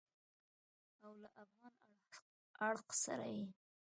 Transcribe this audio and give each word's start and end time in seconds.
او 1.05 1.11
له 1.21 1.29
افغان 1.43 1.75
اړخ 2.67 2.87
سره 3.03 3.27
یې 3.35 3.45